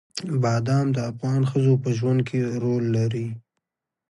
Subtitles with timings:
[0.41, 3.27] بادام د افغان ښځو په ژوند کې رول لري.